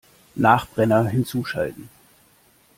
[0.35, 1.87] Nachbrenner hinzuschalten!